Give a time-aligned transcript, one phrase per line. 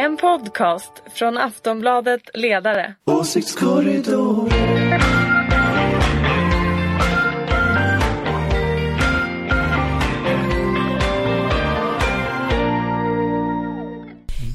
[0.00, 2.94] En podcast från Aftonbladet Ledare.
[3.04, 4.50] Åsiktskorridor.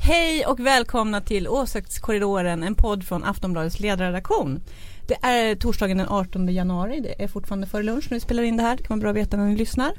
[0.04, 4.60] Hej och välkomna till Åsiktskorridoren, en podd från Aftonbladets ledarredaktion.
[5.08, 8.58] Det är torsdagen den 18 januari, det är fortfarande före lunch när vi spelar in
[8.58, 9.94] det här, det kan vara bra att veta när ni lyssnar.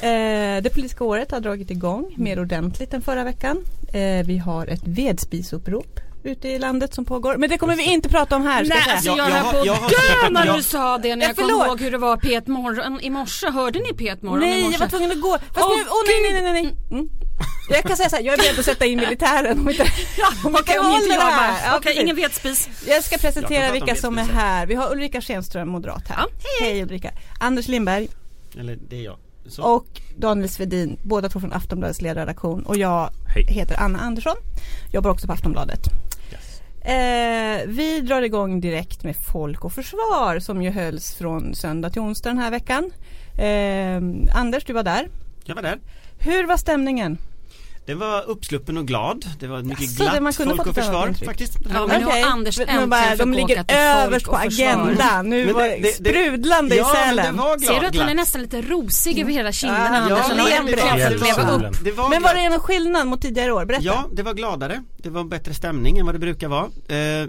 [0.00, 3.64] Eh, det politiska året har dragit igång mer ordentligt än förra veckan.
[3.92, 7.36] Eh, vi har ett vedspisupprop ute i landet som pågår.
[7.36, 8.64] Men det kommer vi inte prata om här.
[8.64, 10.62] Ska Nej, jag alltså jag, Jag- jag höll på jag att dö när jag- du
[10.62, 13.50] sa det när Ja, jag kom ihåg hur det var P1 morgon i morse.
[13.50, 14.74] Hörde ni P1 morgon i Nej, morse?
[14.74, 15.38] jag var tvungen att gå.
[15.38, 16.74] Fast Åh, nu, åh nej, nej, nej, nej.
[16.90, 17.08] Mm.
[17.70, 19.82] Jag kan säga så här, jag är beredd att sätta in militären om inte,
[20.44, 21.70] om inte jag håller det här.
[21.70, 22.68] Ja, okej ingen vedspis.
[22.86, 24.66] Jag ska Jag presentera prata vilka om som är här.
[24.66, 26.16] Vi har Ulrika Schenström, moderat här.
[26.18, 26.28] Ja,
[26.60, 26.82] hej.
[26.82, 27.10] Ulrika.
[27.40, 28.08] Anders Lindberg
[28.60, 29.16] Eller det är jag.
[29.48, 29.62] Så.
[29.62, 32.62] och Daniel Svedin, båda två från Aftonbladets ledarredaktion.
[32.62, 33.46] Och jag Hej.
[33.48, 34.36] heter Anna Andersson,
[34.92, 35.80] jobbar också på Aftonbladet.
[36.80, 42.00] Eh, vi drar igång direkt med Folk och Försvar som ju hölls från söndag till
[42.00, 42.90] onsdag den här veckan.
[43.38, 45.08] Eh, Anders, du var där.
[45.44, 45.78] Jag var där.
[46.18, 47.18] Hur var stämningen?
[47.88, 49.24] Den var uppsluppen och glad.
[49.40, 51.56] Det var mycket Jaså, det man glatt kunde folk och försvar faktiskt.
[51.74, 52.22] Ja, men har Okej.
[52.22, 55.28] Anders Men äntligen bara, De ligger överst på agendan.
[55.30, 57.36] Nu Men var det- det, det- det- sprudlande i ja, det Sälen.
[57.36, 58.10] var glad, Ser du att han glatt.
[58.10, 60.18] är nästan lite rosig över hela kinderna Ja, Anders?
[60.28, 61.84] Han har ja, det är fått leva upp.
[61.84, 62.42] Det var Men var glatt.
[62.44, 63.64] det någon skillnad mot tidigare år?
[63.64, 63.84] Berätta.
[63.84, 64.82] Ja, det var gladare.
[65.02, 66.64] Det var bättre stämning än vad det brukar vara.
[66.64, 66.68] Eh,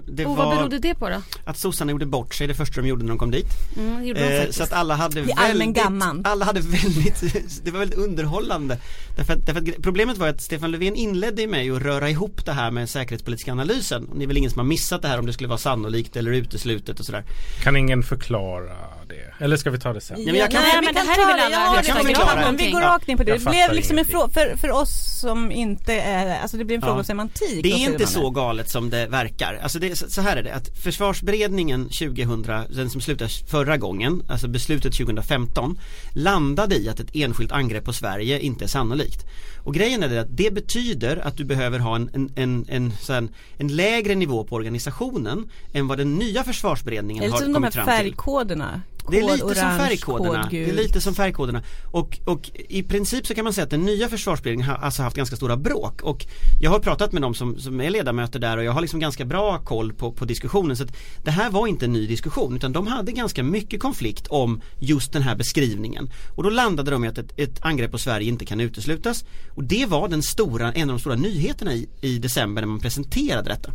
[0.06, 1.22] det Och vad var berodde det på då?
[1.44, 3.46] att sossarna gjorde bort sig det första de gjorde när de kom dit.
[3.76, 5.78] Mm, det de Eh, så att alla hade I väldigt,
[6.24, 7.20] alla hade väldigt,
[7.64, 8.78] det var väldigt underhållande.
[9.16, 12.44] Därför att, därför att gre- problemet var att Stefan Löfven inledde med att röra ihop
[12.44, 14.04] det här med säkerhetspolitiska analysen.
[14.04, 16.16] Och det är väl ingen som har missat det här om det skulle vara sannolikt
[16.16, 17.24] eller uteslutet och sådär.
[17.62, 18.76] Kan ingen förklara
[19.10, 19.44] det?
[19.44, 20.16] Eller ska vi ta det sen?
[20.20, 22.56] Ja, men jag kan- Nej, men det här är väl alla Jag kan.
[22.56, 23.30] Vi går rakt in på det.
[23.30, 26.76] Jag Det blev liksom en fråga, för, för oss som inte är, alltså det blir
[26.76, 26.98] en fråga Ja.
[26.98, 27.62] om semantik.
[27.62, 29.58] Det är inte så galet som det verkar.
[29.62, 32.42] Alltså det, så här är det att försvarsberedningen 2000,
[32.74, 35.78] den som slutade förra gången, alltså beslutet 2015
[36.14, 39.24] landade i att ett enskilt angrepp på Sverige inte är sannolikt.
[39.64, 42.92] Och grejen är det att det betyder att du behöver ha en, en, en, en,
[43.08, 43.28] här,
[43.58, 47.70] en lägre nivå på organisationen än vad den nya försvarsberedningen Eller har som de här
[47.70, 50.42] kommit Det är lite som orange, färgkoderna.
[50.42, 51.62] kod Det är lite som färgkoderna.
[51.84, 55.16] Och, och i princip så kan man säga att den nya försvarsberedningen har alltså haft
[55.16, 56.02] ganska stora bråk.
[56.02, 56.26] Och
[56.60, 59.24] jag har pratat med dem som, som är ledamöter där och jag har liksom ganska
[59.24, 60.76] bra koll på, på diskussionen.
[60.76, 64.26] Så att det här var inte en ny diskussion utan de hade ganska mycket konflikt
[64.26, 66.10] om just den här beskrivningen.
[66.36, 69.24] Och då landade de i att ett, ett angrepp på Sverige inte kan uteslutas.
[69.54, 72.80] Och det var den stora, en av de stora nyheterna i, i december när man
[72.80, 73.72] presenterade detta.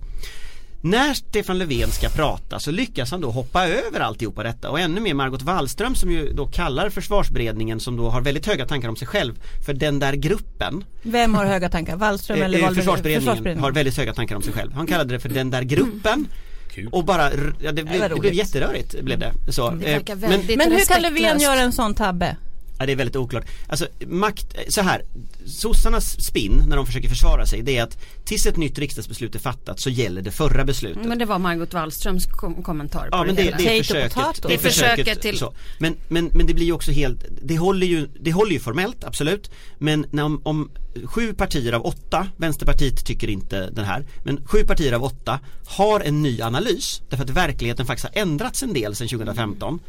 [0.85, 5.01] När Stefan Löfven ska prata så lyckas han då hoppa över alltihopa detta och ännu
[5.01, 8.96] mer Margot Wallström som ju då kallar försvarsberedningen som då har väldigt höga tankar om
[8.96, 9.34] sig själv
[9.66, 10.84] för den där gruppen.
[11.03, 11.96] Vem har höga tankar?
[11.96, 14.73] Wallström Eh, eller eh, Wahlberg- försvarsberedningen, har väldigt höga tankar om sig själv.
[14.73, 16.28] Han kallade det för den där gruppen
[16.72, 16.90] Kul.
[16.91, 19.34] och bara, ja, det, blev, var det blev jätterörigt blev det.
[19.50, 22.38] Så, Det eh, men, Men hur kan Löfven göra en sån tabbe?
[22.80, 23.46] Ja det är väldigt oklart.
[23.68, 25.02] Alltså makt, så här,
[25.46, 29.40] sossarnas spinn när de försöker försvara sig det är att tills ett nytt riksdagsbeslut är
[29.40, 31.06] fattat så gäller det förra beslutet.
[31.06, 33.58] Men det var Margot Wallströms kom kommentar på Ja men det, hela.
[33.58, 35.53] det är försöket, det är Det försöket till- så.
[35.80, 39.03] Men, men, men det blir ju också helt, det håller ju, det håller ju formellt
[39.03, 40.69] absolut Men när, om, om
[41.03, 46.00] sju partier av åtta, Vänsterpartiet tycker inte den här Men sju partier av åtta har
[46.00, 49.80] en ny analys Därför att verkligheten faktiskt har ändrats en del sedan 2015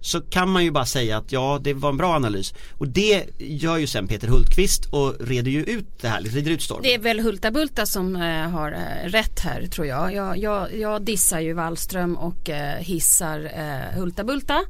[0.00, 3.24] så kan man ju bara säga att ja det var en bra analys och det
[3.38, 6.82] gör ju sen Peter Hultqvist och reder ju ut det här, rider ut stormen.
[6.82, 10.14] Det är väl Hulta Bulta som eh, har eh, rätt här tror jag.
[10.14, 10.78] Jag, jag.
[10.78, 14.64] jag dissar ju Wallström och eh, hissar eh, Hulta Bulta.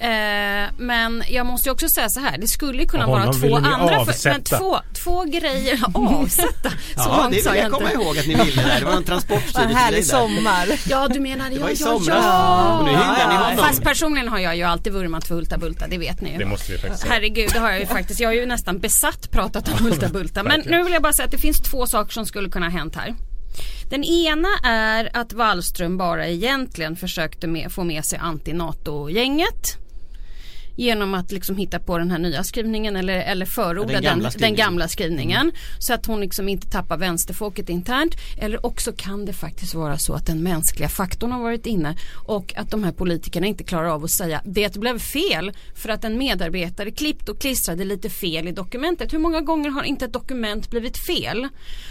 [0.00, 3.56] Eh, men jag måste ju också säga så här, det skulle ju kunna vara två
[3.56, 7.92] andra, för, men två, två grejer, avsätta, så Ja långt det vill jag jag komma
[7.92, 9.04] ihåg att ni ville där, det var en
[9.54, 10.80] Vad en härlig sommar.
[10.88, 12.78] Ja du menar Det ja, var i ja, ja.
[12.78, 13.56] Och nu hyllar ni honom.
[13.56, 16.38] Fast personligen har jag ju alltid vurmat för Hulta Bulta, det vet ni ju.
[16.38, 17.12] Det måste vi faktiskt säga.
[17.12, 18.20] Herregud, det har jag ju faktiskt.
[18.20, 20.42] Jag har ju nästan besatt pratat om Hulta Bulta.
[20.42, 22.78] Men nu vill jag bara säga att det finns två saker som skulle kunna ha
[22.78, 23.14] hänt här.
[23.90, 29.85] Den ena är att Wallström bara egentligen försökte med, få med sig anti-NATO-gänget.
[30.76, 34.10] Genom att liksom hitta på den här nya skrivningen eller, eller förorda Ja, den den,
[34.12, 34.56] gamla den, skrivningen.
[34.56, 35.52] gamla skrivningen.
[35.78, 38.14] Så att hon liksom inte tappar vänsterfolket internt.
[38.40, 41.96] Eller också kan det faktiskt vara så att den mänskliga faktorn har varit inne
[42.26, 46.04] och att de här politikerna inte klarar av att säga det blev fel för att
[46.04, 49.12] en medarbetare klippt och klistrade lite fel i dokumentet.
[49.12, 51.48] Hur många gånger har inte ett dokument blivit fel?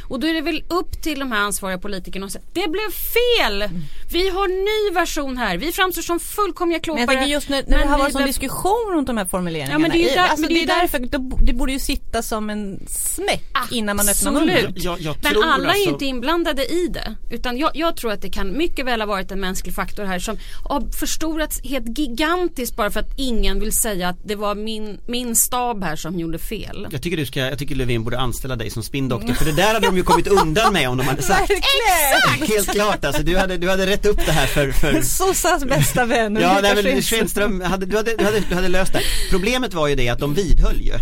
[0.09, 2.91] Och då är det väl upp till de här ansvariga politikerna att säga det blev
[2.91, 3.63] fel!
[4.11, 5.57] Vi har ny version här.
[5.57, 7.01] Vi framstår som fullkomliga Men klåpare.
[7.01, 9.07] jag tänker just när, när det men har vi varit sån behöver- diskussion diskussion runt
[9.07, 9.73] de här formuleringarna.
[9.73, 11.37] Ja, men det är ju där- alltså, men det, det är är där- därför, då-
[11.41, 14.55] det borde ju sitta som en smäck innan man öppnar Absolut.
[14.63, 14.73] munnen.
[14.75, 17.15] Jag, jag Men alla är alltså, ju inte inblandade i det.
[17.31, 20.19] Utan jag, jag tror att det kan mycket väl ha varit en mänsklig faktor här
[20.19, 20.37] som
[20.69, 25.35] har förstorats helt gigantiskt bara för att ingen vill säga att det var min, min
[25.35, 26.87] stab här som gjorde fel.
[26.91, 29.73] Jag tycker du ska, jag tycker Löfven borde anställa dig som spinndoktor för det där
[29.73, 32.55] hade de ju kommit undan med om de hade sagt Verkligen!
[32.57, 36.05] Helt klart alltså, du hade, du hade rätt upp det här för, för Sossas bästa
[36.05, 37.01] vän Ja, nej, men.
[37.01, 39.01] Schenström, hade, du, hade, du, hade, du hade löst det.
[39.31, 40.93] Problemet var ju det att de vidhöll ju.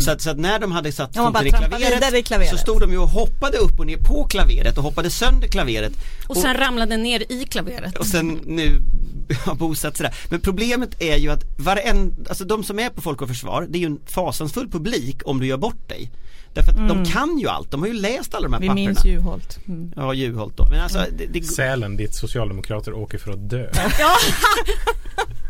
[0.00, 2.50] Så, att, så att när de hade satt Ja, foten i klaveret, klaveret.
[2.50, 5.92] så stod de ju och hoppade upp och ner på klaveret och hoppade sönder klaveret.
[6.26, 7.98] Och sen ramlade ner i klaveret.
[7.98, 8.80] och sen nu
[9.44, 10.14] har bosatt sig där.
[10.30, 13.78] Men problemet är ju att varenda, alltså de som är på Folk och Försvar, det
[13.78, 16.10] är ju en fasansfull publik om du gör bort dig.
[16.54, 18.86] Därför att de kan ju allt, de har ju läst alla de här Vi papperna.
[18.88, 19.58] minns Juholt.
[19.68, 19.92] Mm.
[19.96, 20.66] Ja, Juholt då.
[20.70, 23.66] Men alltså, det, det, Sälen dit socialdemokrater åker för att dö.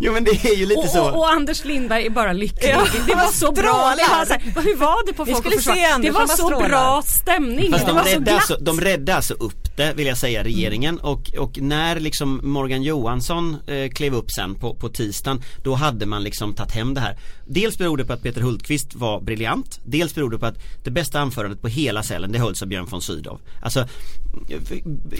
[0.00, 1.10] jo men det är ju lite Och, så.
[1.10, 2.70] och, och Anders Lindberg är bara lycklig.
[2.70, 3.94] Ja, det var så bra.
[3.96, 5.76] Det var så här, hur var det på Folk och Försvar?
[5.94, 6.68] Anders, Det var så strålar.
[6.68, 7.72] bra stämning.
[7.72, 10.98] Fast det de så räddade, alltså, de räddade alltså upp det vill jag säga regeringen
[10.98, 16.06] och, och när liksom Morgan Johansson eh, klev upp sen på, på tisdagen då hade
[16.06, 17.18] man liksom tagit hem det här.
[17.46, 19.80] Dels beror det på att Peter Hultqvist var briljant.
[19.84, 22.86] Dels beror det på att det bästa anförandet på hela cellen det hölls av Björn
[22.90, 23.40] von Sydow.
[23.62, 23.88] Alltså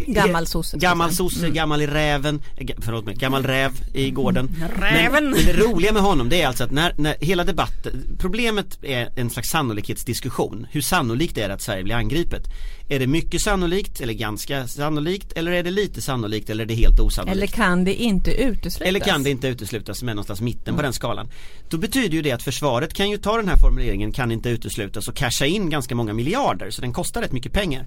[0.06, 0.76] Gammal sosse.
[0.78, 4.39] Gammal sosse, gammal i räven, eh, förlåt mig, gammal räv i gården.
[4.80, 5.12] Räven.
[5.12, 8.78] Men, men det roliga med honom det är alltså att när, när hela debatten, problemet
[8.82, 10.66] är en slags sannolikhetsdiskussion.
[10.70, 12.42] Hur sannolikt är det att Sverige blir angripet?
[12.88, 16.74] Är det mycket sannolikt eller ganska sannolikt eller är det lite sannolikt eller är det
[16.74, 17.36] helt osannolikt?
[17.36, 18.88] Eller kan det inte uteslutas?
[18.88, 21.28] Eller kan det inte uteslutas med någonstans mitten på den skalan.
[21.68, 25.08] Då betyder ju det att försvaret kan ju ta den här formuleringen kan inte uteslutas
[25.08, 27.84] och casha in ganska många miljarder så den kostar rätt mycket pengar.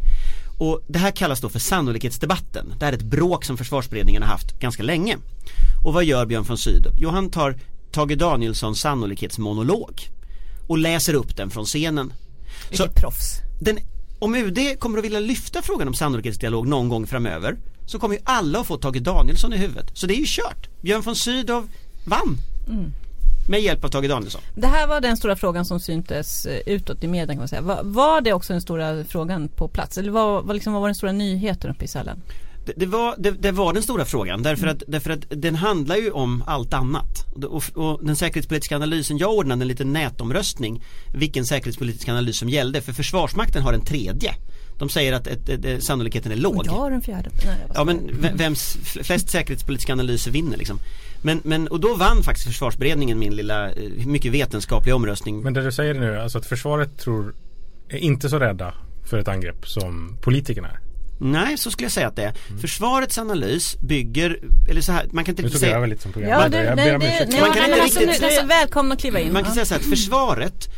[0.63, 2.73] Och det här kallas då för sannolikhetsdebatten.
[2.79, 5.17] Det här är ett bråk som försvarsberedningen har haft ganska länge.
[5.85, 6.93] Och vad gör Björn von Sydow?
[6.97, 7.55] Jo han tar
[7.91, 10.09] Tage Danielssons sannolikhetsmonolog
[10.67, 12.13] och läser upp den från scenen.
[12.71, 13.39] Så Vilket proffs.
[13.61, 13.79] den,
[14.19, 18.21] om UD kommer att vilja lyfta frågan om sannolikhetsdialog någon gång framöver så kommer ju
[18.23, 19.91] alla att få Tage Danielsson i huvudet.
[19.93, 20.69] Så det är ju kört.
[20.81, 21.67] Björn von Sydow
[22.05, 22.37] vann.
[23.47, 24.41] Med hjälp av Tage Danielsson.
[24.55, 27.61] Det här var den stora frågan som syntes eh, utåt i media kan man säga.
[27.61, 29.97] Var, var det också den stora frågan på plats?
[29.97, 32.21] Eller vad, vad, liksom, vad var den stora nyheten uppe i Sälen?
[32.65, 35.95] Det, det, var, det, det var den stora frågan därför att, därför att den handlar
[35.95, 37.25] ju om allt annat.
[37.35, 42.49] Och, och, och den säkerhetspolitiska analysen, jag ordnade en liten nätomröstning vilken säkerhetspolitisk analys som
[42.49, 44.35] gällde för Försvarsmakten har en tredje.
[44.79, 46.65] De säger att ett, ett, ett, sannolikheten är låg.
[46.65, 47.29] Jag har den fjärde.
[47.45, 50.79] Nej, Ja men ve- vems flest säkerhetspolitiska analyser vinner liksom.
[51.21, 53.75] Men, men och då vann faktiskt försvarsberedningen min lilla eh,
[54.05, 55.41] mycket vetenskapliga omröstning.
[55.41, 57.35] Men det du säger nu, alltså att försvaret tror
[57.89, 58.73] är inte så rädda
[59.09, 60.79] för ett angrepp som politikerna är.
[61.19, 62.33] Nej så skulle jag säga att det är.
[62.61, 66.01] Försvarets analys bygger, eller så här, man kan Nu inte tog jag säga över lite
[66.01, 66.75] som Ja, programledare.
[66.75, 67.31] ber om det, ursäkt.
[67.31, 69.33] nej, Man kan inte alltså, riktigt- nu, nu är välkomna att kliva in.
[69.33, 69.53] Man kan Ja.
[69.53, 70.69] säga så här att försvaret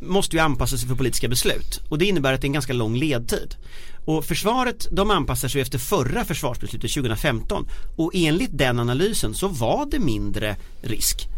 [0.00, 2.72] måste ju anpassa sig för politiska beslut och det innebär att det är en ganska
[2.72, 3.54] lång ledtid.
[4.04, 9.86] Och försvaret de anpassar sig efter förra försvarsbeslutet 2015 och enligt den analysen så var
[9.86, 11.28] det mindre risk.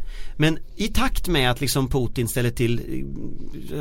[0.41, 2.81] Men i takt med att liksom Putin ställer till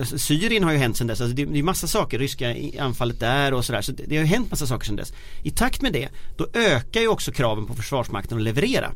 [0.03, 3.53] Syrien har ju hänt sedan dess, alltså det, det är massa saker, ryska anfallet där
[3.53, 5.13] och sådär så det, har ju hänt massa saker sedan dess.
[5.43, 8.91] I takt med det, då ökar ju också kraven på Försvarsmakten att leverera.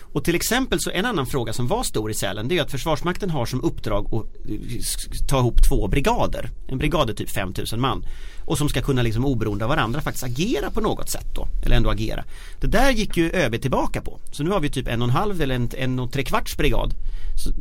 [0.00, 2.62] Och till exempel så en annan fråga som var stor i Sälen det är ju
[2.62, 6.50] att Försvarsmakten har som uppdrag att eh, ta ihop två brigader.
[6.68, 8.04] En brigad är typ 5000 man.
[8.46, 11.48] Och som ska kunna liksom oberoende av varandra faktiskt agera på något sätt då.
[11.64, 12.24] Eller ändå agera.
[12.60, 14.18] Det där gick ju ÖB tillbaka på.
[14.32, 16.56] Så nu har vi typ en och en halv eller en, en och tre kvarts
[16.56, 16.94] brigad.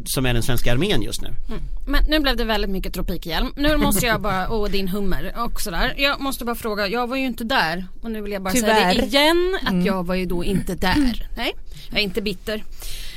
[0.06, 1.30] Som är den svenska armén just nu.
[1.88, 3.54] Men nu blev det väldigt mycket tropikhjälm.
[3.56, 5.94] Nu måste jag bara, och din hummer och sådär.
[5.98, 7.88] Jag måste bara fråga, jag var ju inte där.
[8.02, 8.96] Och nu vill jag bara säga Tyvärr.
[8.96, 11.28] det igen, att jag var ju då inte där.
[11.38, 11.56] Nej,
[11.90, 12.64] jag är inte bitter.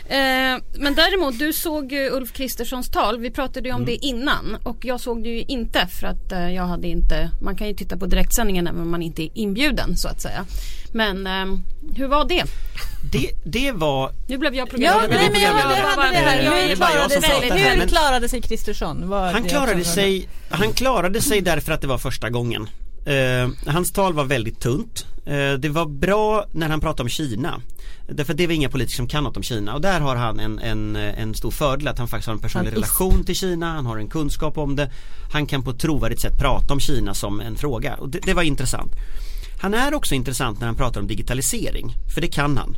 [0.08, 3.18] Eh, men däremot, du såg ju Ulf Kristerssons tal.
[3.18, 4.56] Vi pratade ju om det innan.
[4.62, 7.74] Och jag såg det ju inte för att eh, jag hade inte, man kan ju
[7.74, 10.46] titta på direktsändningen även om man inte är inbjuden så att säga.
[10.92, 11.46] Men eh,
[11.96, 12.44] hur var det?
[13.12, 15.18] Det, det var Nu blev jag Ja, programledare.
[15.20, 17.88] nej, men jag jag är Hur bara jag klarade som sig, pratar här, hur men-
[17.88, 19.12] klarade sig Kristersson?
[19.12, 22.68] Han klarade sig, han klarade sig därför att det var första gången.
[23.06, 25.06] Eh, hans tal var väldigt tunt.
[25.26, 27.60] Eh, det var bra när han pratade om Kina.
[28.08, 30.40] Därför att det var inga politiker som kan något om Kina och där har han
[30.40, 33.86] en, en, en stor fördel att han faktiskt har en personlig relation till Kina, han
[33.86, 34.90] har en kunskap om det.
[35.32, 38.34] Han kan på ett trovärdigt sätt prata om Kina som en fråga och det, det
[38.34, 38.92] var intressant.
[39.60, 42.76] Han är också intressant när han pratar om digitalisering, för det kan han.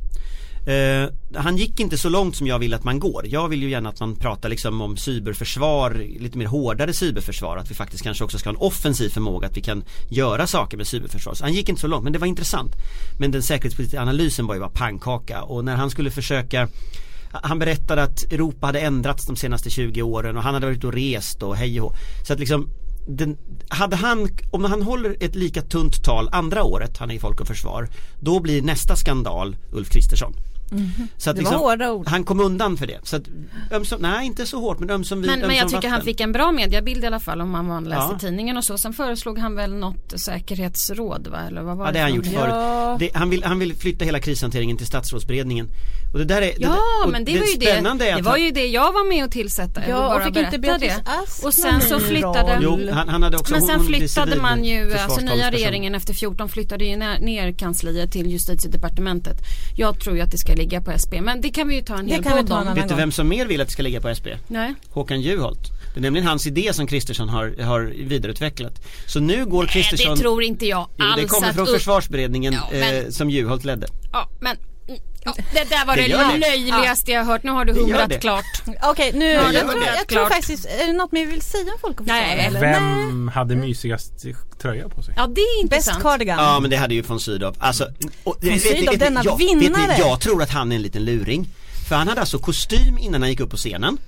[0.68, 3.26] Uh, han gick inte så långt som jag vill att man går.
[3.26, 7.56] Jag vill ju gärna att man pratar liksom om cyberförsvar, lite mer hårdare cyberförsvar.
[7.56, 10.76] Att vi faktiskt kanske också ska ha en offensiv förmåga, att vi kan göra saker
[10.76, 11.34] med cyberförsvar.
[11.34, 12.72] Så han gick inte så långt, men det var intressant.
[13.18, 16.68] Men den säkerhetspolitiska analysen var ju bara pannkaka och när han skulle försöka
[17.32, 20.92] Han berättade att Europa hade ändrats de senaste 20 åren och han hade varit och
[20.92, 21.96] rest och hej och hå.
[22.26, 22.68] Så att liksom
[23.06, 23.36] den,
[23.68, 27.40] hade han, om han håller ett lika tunt tal andra året, han är i Folk
[27.40, 27.88] och Försvar,
[28.20, 30.34] då blir nästa skandal Ulf Kristersson.
[31.16, 32.08] Så att Det var liksom, hårda ord.
[32.08, 32.98] han kom undan för det.
[33.02, 33.22] Så att,
[33.72, 36.04] ömsom, nej inte så hårt men ömsom vin, Men, men ömsom jag tycker han vatten.
[36.04, 38.18] fick en bra mediebild i alla fall om man läste Ja.
[38.18, 38.78] tidningen och så.
[38.78, 41.38] Sen föreslog han väl något säkerhetsråd va?
[41.48, 42.26] Eller vad var Ja det har han gjort?
[42.26, 42.40] Ja.
[42.40, 42.98] förut.
[43.12, 45.68] Det, han, vill, han vill flytta hela krishanteringen till statsrådsberedningen.
[46.12, 47.66] Och det där är, det Ja och men det var ju det.
[47.66, 49.80] spännande Det att var han, ju det jag var med och tillsätta.
[49.80, 51.10] Jag Ja, och fick inte berätta Beatrice det.
[51.22, 52.58] Ask Och sen så flyttade?
[52.62, 56.14] Jo, han, han hade också Men sen hon flyttade man ju, alltså nya regeringen efter
[56.14, 59.36] 14 flyttade ju ner, ner kansliet till justitiedepartementet.
[59.76, 61.94] Jag tror ju att det ska ligga på SP men det kan vi ju ta
[61.98, 62.74] en Det hel podd om.
[62.74, 64.26] Vet du vem som mer vill att det ska ligga på SP?
[64.48, 64.74] Nej.
[64.90, 65.60] Håkan Juholt.
[65.94, 68.82] Det är nämligen hans idé som Kristersson har, har vidareutvecklat.
[69.06, 71.72] Så nu går Kristersson det tror inte jag Jo, alls det kommer att från Ulf-
[71.72, 73.86] försvarsberedningen Ja, men- eh, som Juholt ledde.
[74.12, 74.56] Ja men
[75.24, 77.42] ja, det där var Det det, löjligaste jag hört.
[77.42, 78.18] Nu har du humrat det.
[78.18, 78.44] klart.
[78.82, 81.42] Okej, nu, Ja, jag, det tror, jag tror faktiskt, är det något mer vi vill
[81.42, 82.20] säga om folk och försvar?
[82.20, 82.46] Nej.
[82.46, 82.60] eller?
[82.60, 82.72] Nej.
[82.72, 84.12] Vem hade mysigast
[84.62, 85.14] tröja på sig?
[85.16, 86.02] Ja det är Bäst intressant.
[86.02, 86.38] cardigan.
[86.38, 87.54] Ja men det hade ju von Sydow.
[87.58, 87.88] Alltså,
[88.24, 89.86] och, vet, Sydow, denna jag, vinnare.
[89.86, 91.48] Vet ni, jag tror att han är en liten luring.
[91.88, 93.98] För han hade alltså kostym innan han gick upp på scenen.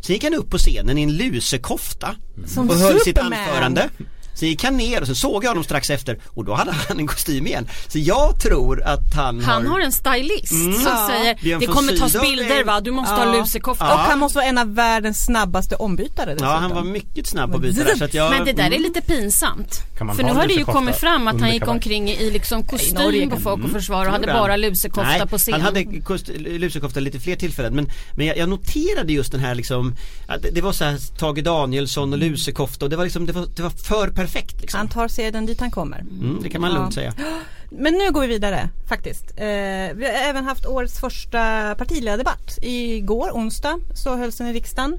[0.00, 2.14] Sen gick han upp på scenen i en lusekofta
[2.46, 3.32] Som och höll sitt Superman.
[3.32, 3.88] anförande.
[4.36, 6.98] Sen gick han ner och så såg jag honom strax efter och då hade han
[6.98, 7.68] en kostym igen.
[7.88, 11.06] Så jag tror att han, Han har en stylist som Ja.
[11.08, 13.24] Säger det kommer tas bilder va, du måste Ja.
[13.24, 13.84] ha lusekofta.
[13.94, 16.48] Och han måste vara en av världens snabbaste ombytare dessutom.
[16.48, 18.70] Ja han var mycket snabb på att byta där så att jag Men det där
[18.74, 19.82] är lite pinsamt.
[20.16, 23.36] För nu har det ju kommit fram att han gick omkring i liksom kostym på
[23.36, 25.52] Folk och Försvar och hade bara lusekofta Nej, på scen.
[25.54, 29.54] han hade kost, lusekofta lite fler tillfällen men, men jag, jag noterade just den här
[29.54, 29.94] liksom
[30.26, 33.32] att det, det var så här Tage Danielsson och lusekofta och det var liksom det
[33.32, 34.25] var, det var för perfekt
[34.60, 34.78] liksom.
[34.78, 35.98] Han tar seden dit han kommer.
[36.00, 36.78] Mm, det kan man Ja.
[36.78, 37.12] lugnt säga.
[37.70, 39.24] Men nu går vi vidare faktiskt.
[39.36, 39.46] Eh,
[39.94, 42.58] vi har även haft årets första partiledardebatt.
[42.62, 44.98] Igår, onsdag, så hölls den i riksdagen.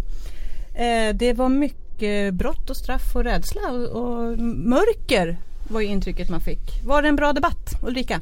[0.75, 5.37] Eh, det var mycket brott och straff och rädsla och, och mörker
[5.69, 6.81] var ju intrycket man fick.
[6.85, 8.19] Var det en bra debatt Ulrika?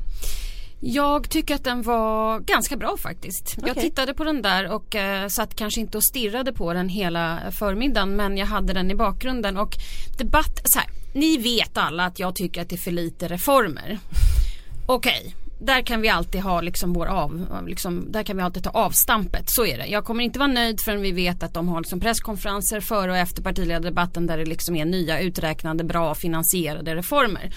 [0.79, 3.55] Jag tycker att den var ganska bra faktiskt.
[3.62, 3.84] Jag Okej.
[3.84, 8.15] tittade på den där och eh, satt kanske inte och stirrade på den hela förmiddagen
[8.15, 9.75] men jag hade den i bakgrunden och
[10.17, 14.00] debatt, så här, ni vet alla att jag tycker att det är för lite reformer.
[14.88, 18.70] Okej, där kan vi alltid ha liksom vår av, liksom, där kan vi alltid ta
[18.70, 19.86] avstampet, så är det.
[19.86, 23.17] Jag kommer inte vara nöjd förrän vi vet att de har liksom presskonferenser före och
[23.17, 27.53] efter partiledardebatten där det liksom är nya uträknade, bra finansierade reformer.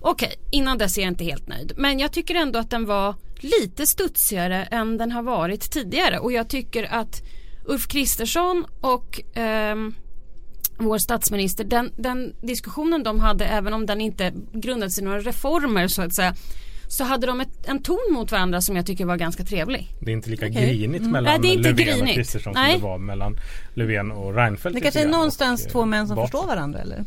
[0.00, 1.72] Okej, innan dess är jag inte helt nöjd.
[1.76, 6.32] Men jag tycker ändå att den var lite studsigare än den har varit tidigare och
[6.32, 7.22] jag tycker att
[7.64, 9.94] Ulf Kristersson och ehm,
[10.78, 15.20] vår statsminister, den, den diskussionen de hade även om den inte grundade sig i några
[15.20, 16.34] reformer så att säga
[16.88, 19.88] så hade de ett, en ton mot varandra som jag tycker var ganska trevlig.
[20.00, 20.66] Det är inte lika Okej.
[20.78, 21.12] grinigt Mm.
[21.12, 22.02] mellan Nej, det är inte Löfven grinigt.
[22.10, 22.72] och Kristersson Nej.
[22.72, 23.36] som det var mellan
[23.74, 24.74] Löfven och Reinfeldt.
[24.74, 26.26] Det kanske är någonstans och, eh, två män som Batra.
[26.30, 27.04] förstår varandra eller?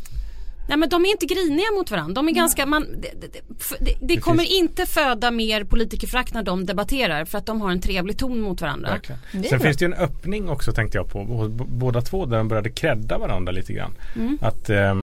[0.67, 2.13] Nej men de är inte griniga mot varandra.
[2.13, 3.31] De är ganska, man, det,
[3.79, 7.81] det, det, kommer inte föda mer politikerförakt när de debatterar för att de har en
[7.81, 8.89] trevlig ton mot varandra.
[8.89, 9.43] Verkligen.
[9.49, 12.69] Sen finns det ju en öppning också tänkte jag på båda två där de började
[12.69, 13.93] credda varandra lite grann.
[14.15, 14.37] Mm.
[14.41, 15.02] Att ehm,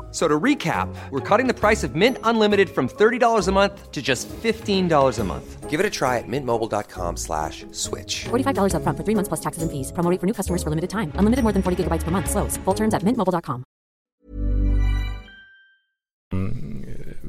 [0.11, 3.91] F- So to recap, we're cutting the price of Mint Unlimited from $30 a month
[3.91, 5.69] to just $15 a month.
[5.69, 8.25] Give it a try at mintmobile.com slash switch.
[8.29, 9.91] $45 upfront for three months plus taxes and fees.
[9.93, 11.11] Promo for new customers for limited time.
[11.15, 12.29] Unlimited more than 40 gigabytes per month.
[12.29, 12.57] Slows.
[12.65, 13.63] Full terms at mintmobile.com.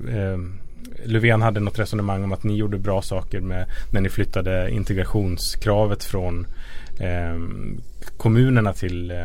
[0.08, 0.38] eh,
[1.04, 6.04] Löfven hade något resonemang om att ni gjorde bra saker med när ni flyttade integrationskravet
[6.04, 6.46] från
[6.98, 7.38] eh,
[8.16, 9.16] kommunerna till eh,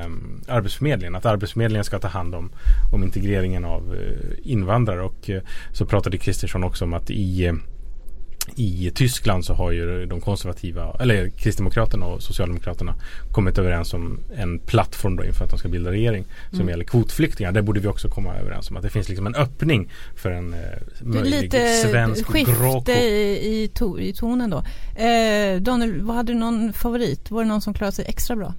[0.47, 1.15] Arbetsförmedlingen.
[1.15, 2.49] Att Arbetsförmedlingen ska ta hand om,
[2.93, 5.01] om integreringen av eh, invandrare.
[5.01, 5.41] Och eh,
[5.73, 7.53] så pratade Kristersson också om att i eh,
[8.55, 12.95] i Tyskland så har ju de konservativa, eller Kristdemokraterna och Socialdemokraterna
[13.31, 16.69] kommit överens om en plattform då inför att de ska bilda regering som Mm.
[16.69, 17.51] gäller kvotflyktingar.
[17.51, 20.53] Det borde vi också komma överens om att det finns liksom en öppning för en
[20.53, 20.59] eh,
[21.01, 24.57] möjlig lite svensk skifte i, i, to, i tonen då.
[25.03, 27.31] Eh, Daniel, vad hade du någon favorit?
[27.31, 28.53] Var det någon som klarade sig extra bra?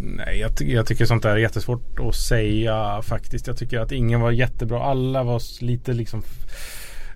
[0.00, 3.46] Nej, jag, ty- jag tycker sånt där är jättesvårt att säga faktiskt.
[3.46, 4.82] Jag tycker att ingen var jättebra.
[4.82, 6.22] Alla var lite liksom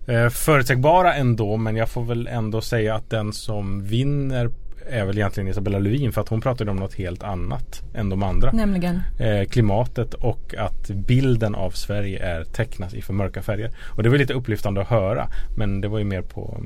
[0.07, 1.57] eh, förutsägbara ändå.
[1.57, 4.51] Men jag får väl ändå säga att den som vinner
[4.89, 8.23] är väl egentligen Isabella Lövin för att hon pratade om något helt annat än de
[8.23, 8.53] andra.
[8.53, 9.01] Nämligen.
[9.19, 13.71] Eh, klimatet och att bilden av Sverige är tecknas i för mörka färger.
[13.97, 16.65] Och det var lite upplyftande att höra men det var ju mer på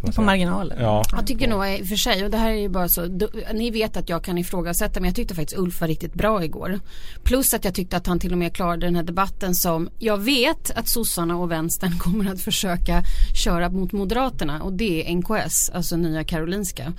[0.00, 0.24] På säga?
[0.24, 0.78] marginalen.
[0.80, 3.06] Ja, Jag tycker nog i och för sig, och det här är ju bara så,
[3.06, 6.44] du, ni vet att jag kan ifrågasätta men jag tyckte faktiskt Ulf var riktigt bra
[6.44, 6.80] igår.
[7.24, 10.18] Plus att jag tyckte att han till och med klarade den här debatten som, jag
[10.18, 13.02] vet att sossarna och vänstern kommer att försöka
[13.44, 16.92] köra mot Moderaterna och det är NKS, alltså Nya Karolinska.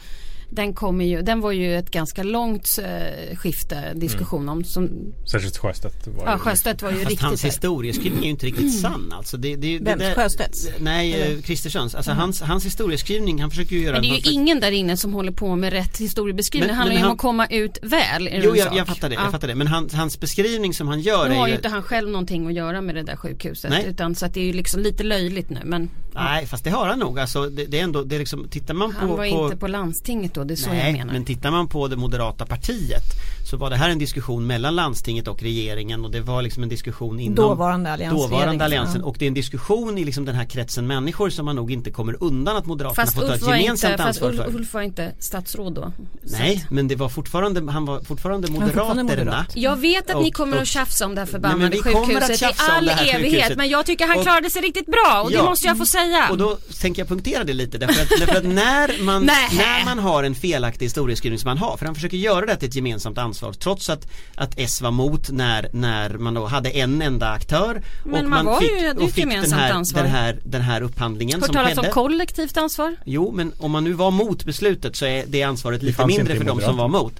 [0.49, 4.63] Den, kommer ju, den var ju ett ganska långt eh, skifte diskussion om.
[4.63, 4.89] Som,
[5.31, 8.45] Särskilt Sjöstedt var ja, ju- Sjöstedt var ju Fast riktigt hans historieskrivning är ju inte
[8.45, 9.37] riktigt sann alltså.
[9.37, 9.99] Det, det, det, Vem?
[9.99, 10.67] det, Sjöstedts?
[10.79, 11.95] Nej, eh, Kristerssons.
[11.95, 14.71] Alltså hans, hans historieskrivning, han försöker ju göra Men det är ju slags- ingen där
[14.71, 16.67] inne som håller på med rätt historiebeskrivning.
[16.67, 18.29] Men- det handlar men ju om han- att komma ut väl.
[18.43, 19.21] Jo, jag, jag fattar det, Ja.
[19.23, 19.55] jag fattar det.
[19.55, 22.47] Men han, hans beskrivning som han gör Nu har är ju inte han själv någonting
[22.47, 23.69] att göra med det där sjukhuset.
[23.71, 23.85] Nej.
[23.87, 25.59] Utan, så att det är ju liksom lite löjligt nu.
[25.65, 27.19] Men Nej, fast det har han nog.
[27.19, 28.99] Alltså, det, det är ändå, det är liksom, tittar man på...
[28.99, 29.25] han var på...
[29.25, 30.43] inte på landstinget då.
[30.43, 31.13] Det är så jag Nej, menar.
[31.13, 33.03] men tittar man på det moderata partiet
[33.45, 36.69] så var det här en diskussion mellan landstinget och regeringen och det var liksom en
[36.69, 38.31] diskussion inom Dåvarande alliansregeringen.
[38.31, 41.55] dåvarande alliansen och det är en diskussion i liksom den här kretsen människor som man
[41.55, 44.37] nog inte kommer undan att Moderaterna Fast får ta ett gemensamt inte, fast ansvar Ulf,
[44.37, 44.55] för.
[44.55, 45.91] Ulf var inte statsråd då.
[46.21, 49.31] Nej, att- men det var fortfarande, han var fortfarande var fortfarande moderaterna.
[49.33, 49.55] moderat.
[49.57, 51.69] Jag vet att ni Och- kommer och- att tjafsa om det här Nej, men förbannade
[51.71, 53.21] vi att sjukhuset i all det evighet.
[53.21, 53.57] sjukhuset.
[53.57, 55.43] Men jag tycker han Och- klarade sig riktigt bra och det Ja.
[55.43, 56.27] måste jag få säga.
[56.31, 59.49] Och då tänker jag punktera det lite därför att, därför att när, man, Nej.
[59.57, 62.69] när man har en felaktig historieskrivning som man har, för han försöker göra det till
[62.69, 67.01] ett gemensamt ansvar trots att, att S var mot när, när man då hade en
[67.01, 70.01] enda aktör Men och man man fick, ju- och ett fick den, gemensamt här, ansvar.
[70.01, 72.95] den, här, den här upphandlingen Hört som talas om kollektivt ansvar?
[73.05, 76.35] Jo men om man nu var mot beslutet så är det ansvaret lite fanns mindre
[76.35, 77.13] för de som var mot.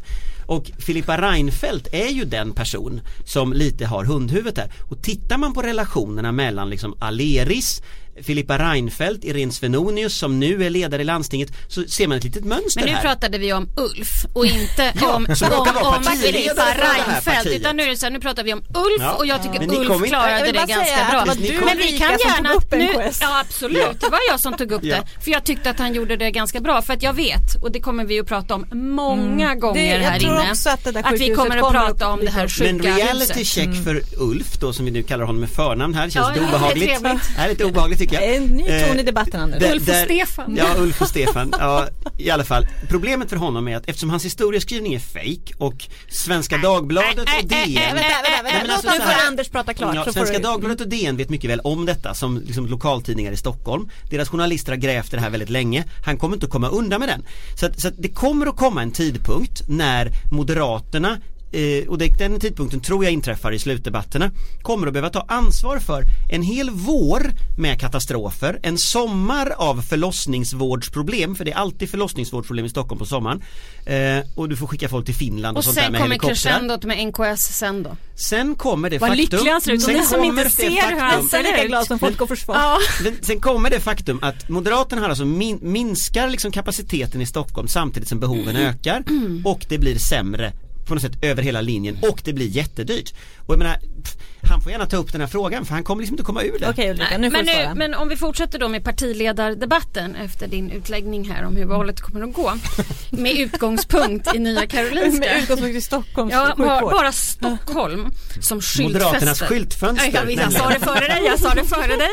[0.45, 4.71] Och Filippa Reinfeldt är ju den person som lite har hundhuvudet här.
[4.89, 7.81] Och tittar man på relationerna mellan liksom Aleris
[8.23, 12.45] Filippa Reinfeldt, Irene Svenonius som nu är ledare i landstinget så ser man ett litet
[12.45, 13.01] mönster Men nu här.
[13.01, 17.59] pratade vi om Ulf och inte Ja, om, om, om Filippa det här Reinfeldt.
[17.59, 19.11] Utan nu är det så här, nu pratar vi om Ulf Ja.
[19.13, 21.33] och jag tycker Men Ulf inte- klarade det ganska att bra.
[21.33, 22.89] det Men vi kan gärna, tog upp nu,
[23.21, 23.93] ja absolut, Ja.
[23.99, 24.95] det var jag som tog upp Ja.
[24.95, 25.23] det.
[25.23, 26.81] För jag tyckte att han gjorde det ganska bra.
[26.81, 29.99] För att jag vet, och det kommer vi att prata om många gånger Mm.
[29.99, 30.51] Det- jag här inne.
[30.51, 32.95] också att det där vi kommer att prata att om det här dyka Men sjuka
[32.97, 36.27] reality check för Ulf då som vi nu kallar honom med förnamn här, känns Ja,
[36.33, 37.03] det det är obehagligt?
[37.03, 38.35] Det är lite obehagligt tycker jag.
[38.35, 39.59] En ny ton i Eh, debatten Anders.
[39.59, 40.55] där- Ulf och där- Stefan.
[40.57, 41.53] Ja, Ulf och Stefan.
[41.59, 41.87] Ja,
[42.17, 42.67] i alla fall.
[42.89, 47.47] Problemet för honom är att eftersom hans historieskrivning är fake och Svenska Dagbladet och DN
[47.49, 48.43] Vänta, vänta, vänta.
[48.43, 49.95] men Låt alltså nu får Anders prata klart.
[49.95, 53.89] Ja, Svenska Dagbladet och DN vet mycket väl om detta som liksom lokaltidningar i Stockholm.
[54.09, 55.83] Deras journalister har grävt det här väldigt länge.
[56.05, 57.23] Han kommer inte att komma undan med den.
[57.59, 61.17] Så att, så att det kommer att komma en tidpunkt när Moderaterna
[61.55, 65.79] eh, och det, den tidpunkten tror jag inträffar i slutdebatterna kommer att behöva ta ansvar
[65.79, 72.65] för en hel vår med katastrofer, en sommar av förlossningsvårdsproblem, för det är alltid förlossningsvårdsproblem
[72.65, 73.43] i Stockholm på sommaren
[73.85, 76.09] eh, och du får skicka folk till Finland och, Och sånt där sen med kommer
[76.15, 76.33] helikoptrar.
[76.35, 77.97] crescendot med NKS sen då.
[78.15, 80.49] Sen kommer det Vad faktum lycklig han ser ut, sen ni som kommer inte det
[80.49, 81.67] ser hur han faktum- ser Nästan lika ut.
[81.67, 82.55] glad som folk och försvar.
[82.55, 82.77] Ja.
[83.21, 88.09] Sen kommer det faktum att Moderaterna har alltså min, minskar liksom kapaciteten i Stockholm samtidigt
[88.09, 89.03] som behoven ökar
[89.45, 90.53] och det blir sämre
[90.85, 93.13] på något sätt över hela linjen och det blir jättedyrt.
[93.45, 94.15] Och jag menar, pff,
[94.49, 96.59] han får gärna ta upp den här frågan för han kommer liksom inte komma ur
[96.59, 96.69] det.
[96.69, 100.71] Okej Ulrika, nu får men, nu, men om vi fortsätter då med partiledardebatten efter din
[100.71, 102.53] utläggning här om hur valet kommer att gå.
[103.11, 105.19] Med utgångspunkt i Nya Karolinska.
[105.19, 108.83] Med utgångspunkt i Stockholms Ja, bara, bara Stockholm som skyltfäste.
[108.83, 112.09] Moderaternas skyltfönster, Ja, jag, vet, jag sa det före dig, jag sa det före dig.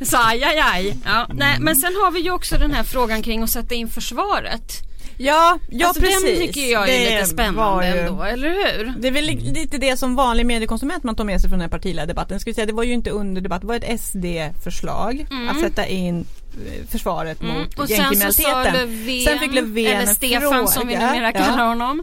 [0.00, 0.96] Så aj, aj, aj.
[1.04, 3.88] Ja, nej, men sen har vi ju också den här frågan kring att sätta in
[3.88, 4.72] försvaret.
[5.18, 6.22] Ja, ja alltså, precis.
[6.38, 8.92] Den tycker jag är Det lite spännande ju- ändå, eller hur?
[8.98, 11.70] Det är väl li- lite det som vanlig mediekonsument man tar med sig från den
[11.70, 12.40] här partiledardebatten.
[12.40, 15.86] Ska vi säga, det var ju inte under debatt, det var ett SD-förslag att sätta
[15.86, 16.26] in
[16.66, 17.54] eh, försvaret Mm.
[17.58, 18.72] mot Och sen så sa gängkriminaliteten.
[18.72, 21.12] Löfven, Sen fick Löfven eller Stefan som vi fråga.
[21.12, 21.64] numera kallar Ja.
[21.68, 22.02] honom.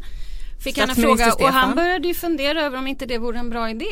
[0.63, 3.49] Fick han en fråga och han började ju fundera över om inte det vore en
[3.49, 3.85] bra idé.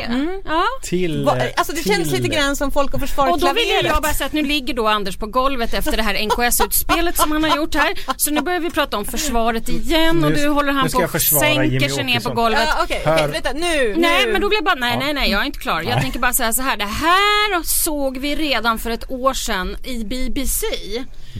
[0.45, 0.63] Ja.
[0.83, 3.63] Till, Va, alltså det till, känns lite grann som Folk och Försvar Och då vill
[3.65, 3.91] klaveret.
[3.93, 7.31] jag bara säga att nu ligger då Anders på golvet efter det här NKS-utspelet som
[7.31, 7.93] han har gjort här.
[8.17, 11.15] Så nu börjar vi prata om försvaret igen och Nu- nu håller han på jag
[11.15, 12.61] och sänker sig ner på golvet.
[12.67, 13.27] Ja, okej, Hör.
[13.27, 13.95] vänta nu.
[13.97, 14.31] Nej nu.
[14.31, 15.81] men då blir jag bara, nej nej nej jag är inte klar.
[15.81, 19.75] Jag tänker bara säga så här, det här såg vi redan för ett år sedan
[19.83, 20.65] i BBC.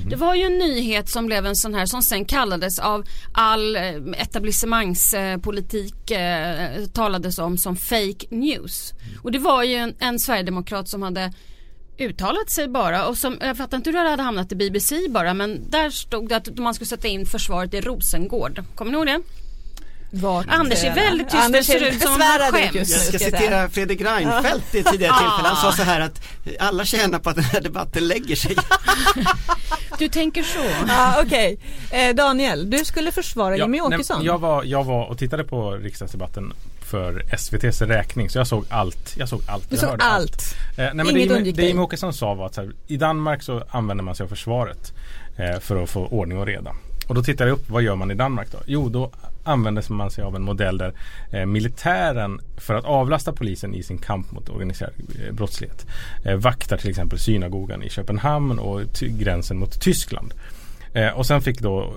[0.10, 3.76] Det var ju en nyhet som blev en sån här som sen kallades av all
[3.76, 3.82] eh,
[5.20, 8.94] etablissemangspolitik eh, talades om som fake news.
[9.24, 11.34] Och det var ju en, en sverigedemokrat som hade
[11.98, 15.34] uttalat sig bara och som, jag fattar inte hur det hade hamnat i BBC bara
[15.34, 18.64] men där stod det att man skulle sätta in försvaret i Rosengård.
[18.76, 19.22] Kommer ni ihåg det?
[20.12, 21.32] Vart Anders är väldigt jag.
[21.32, 22.76] tyst, Anders ser ut som om han skäms.
[22.76, 25.48] Jag ska citera Fredrik Reinfeldt i ett tidigare tillfälle.
[25.48, 26.22] Han sa så här att
[26.60, 28.56] alla tjänar på att den här debatten lägger sig.
[30.00, 30.60] Du tänker så.
[30.88, 31.60] Ja, Okej,
[31.92, 34.24] eh, Daniel, du skulle försvara Ja, Jimmy nej, Åkesson.
[34.24, 39.14] jag, var, jag var och tittade på riksdagsdebatten för SVTs räkning så jag såg allt.
[39.18, 39.70] Jag såg allt.
[39.70, 40.56] Du jag såg hörde allt.
[40.78, 41.64] Eh, nej, men Inget det, det.
[41.66, 44.94] Jimmie Åkesson sa var att så här, i Danmark så använder man sig av försvaret
[45.38, 46.76] eh, för att få ordning och reda.
[47.08, 48.58] Och då tittade jag upp, vad gör man i Danmark då?
[48.66, 49.12] Jo, då
[49.50, 50.94] använder man sig av en modell där
[51.32, 54.94] eh, militären för att avlasta polisen i sin kamp mot organiserad
[55.26, 55.88] eh, brottslighet
[56.26, 60.34] eh, vaktar till exempel synagogan i Köpenhamn och gränsen mot Tyskland.
[60.94, 61.94] Eh, och sen fick då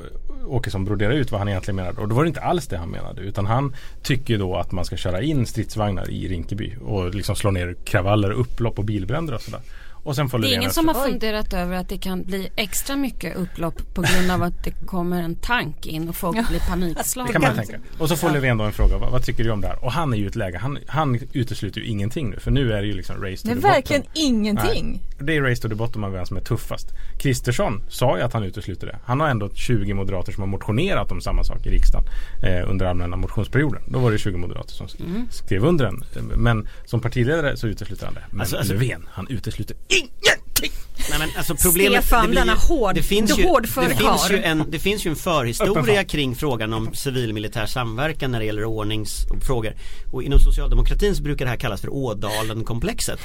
[0.47, 2.89] Åkesson brodera ut vad han egentligen menade och då var det inte alls det han
[2.89, 7.37] menade utan han tycker då att man ska köra in stridsvagnar i Rinkeby och liksom
[7.37, 9.61] slå ner kravaller, upplopp och bilbränder och sådär.
[10.05, 13.37] Och sen Det är ingen som har funderat över att det kan bli extra mycket
[13.37, 17.33] upplopp på grund av att det kommer en tank in och folk blir Det panikslagna.
[17.33, 17.79] kan man tänka.
[17.99, 19.85] Och så får Löfven då en fråga, vad, vad tycker du om det här?
[19.85, 22.73] Och han är ju i ett läge, han, han utesluter ju ingenting nu för nu
[22.73, 23.71] är det ju liksom race to Det the är bottom.
[23.71, 24.91] verkligen ingenting.
[25.19, 26.87] Nej, det är race to the bottom av vem som är tuffast.
[27.21, 28.99] Kristersson sa ju att han utesluter det.
[29.05, 32.05] Han har ändå 20 moderater som har motionerat om samma sak i riksdagen
[32.43, 33.83] eh, under allmänna motionsperioden.
[33.89, 35.27] Då var det 20 moderater som Mm.
[35.31, 36.05] skrev under den.
[36.37, 38.25] Men som partiledare så utesluter han det.
[38.31, 40.73] Men Alltså, alltså- Löfven, han utesluter ingenting!
[41.11, 44.31] Nej, men alltså problemet, Stefan, det blir, denna hård- det finns ju, hårdför det finns
[44.31, 48.65] ju en, det finns ju en förhistoria kring frågan om civil-militär samverkan när det gäller
[48.65, 49.75] ordningsfrågor.
[50.13, 53.19] Och inom socialdemokratin så brukar det här kallas för Ådalen-komplexet.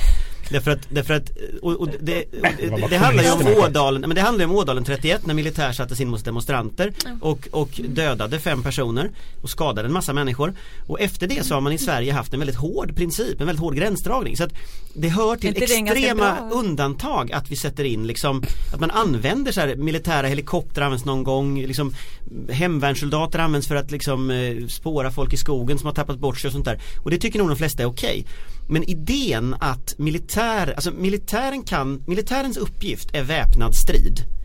[0.50, 2.24] Därför att, därför att och, och det,
[2.84, 3.64] och, det handlar ju om.
[3.64, 7.48] Ådalen, men det handlar ju om Ådalen 31 när militär sattes in mot demonstranter och,
[7.52, 10.54] och dödade fem personer och skadade en massa människor.
[10.88, 13.62] Och efter det så har man i Sverige haft en väldigt hård princip, en väldigt
[13.62, 14.38] hård gränsdragning.
[14.38, 14.54] Så att
[14.94, 18.44] det hör till extrema undantag att vi sätter in liksom
[18.74, 21.94] att man använder så här militära helikoptrar används någon gång liksom
[22.50, 26.48] hemvärnssoldater används för att liksom eh, spåra folk i skogen som har tappat bort sig
[26.48, 26.82] och sånt där.
[27.04, 28.26] Och det tycker nog de flesta är okej.
[28.70, 34.37] Men idén att militär, alltså militären kan, militärens uppgift är väpnad strid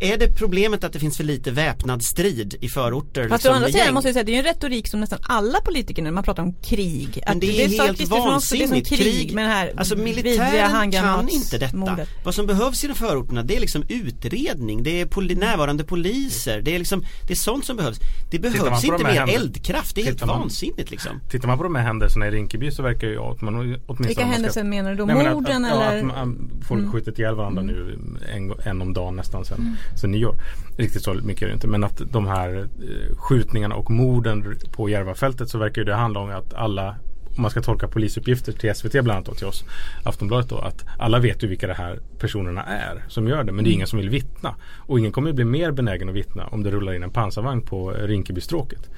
[0.00, 3.28] är det problemet att det finns för lite väpnad strid i förorter?
[3.28, 5.18] Fast å liksom, andra sidan måste jag säga, det är ju en retorik som nästan
[5.22, 7.22] alla politiker när man pratar om krig.
[7.26, 8.88] Men det är helt det är som vansinnigt.
[8.88, 11.98] krig med det här alltså militären kan inte detta.
[12.24, 16.60] Vad som behövs i de förorterna det är liksom utredning, det är poli- närvarande poliser,
[16.60, 17.98] det är liksom Det är sånt som behövs.
[18.30, 21.20] Det behövs inte mer händer- eldkraft, det är helt man- vansinnigt liksom.
[21.30, 24.24] Tittar man på de här händelserna i Rinkeby så verkar ju att man åtminstone Vilka
[24.24, 25.06] händelser menar du då?
[25.06, 26.02] Morden att, att, eller?
[26.02, 26.92] Ja, att folk Mm.
[26.92, 27.98] skjutit ihjäl varandra nu
[28.34, 30.36] en, en om dagen nästan sen, sen nyår.
[30.76, 34.88] Riktigt så mycket är det inte men att de här eh, skjutningarna och morden på
[34.88, 36.96] Järvafältet så verkar det handla om att alla
[37.36, 39.64] om man ska tolka polisuppgifter till SVT bland annat och till oss
[40.04, 43.64] Aftonbladet då att alla vet ju vilka de här personerna är som gör det men
[43.64, 44.54] det är ingen som vill vittna.
[44.76, 47.90] Och ingen kommer bli mer benägen att vittna om det rullar in en pansarvagn på
[47.90, 48.90] Rinkebystråket.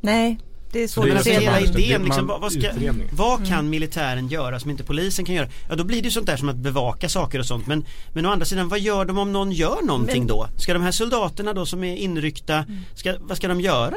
[0.00, 0.38] Nej,
[0.72, 1.40] det är svårt det är att Men se.
[1.40, 2.68] hela idén liksom, vad, vad, ska,
[3.10, 5.48] vad kan militären göra som inte polisen kan göra?
[5.68, 8.26] Ja då blir det ju sånt där som att bevaka saker och sånt men, men
[8.26, 10.48] å andra sidan vad gör de om någon gör någonting då?
[10.56, 13.96] Ska de här soldaterna då som är inryckta, ska, vad ska de göra?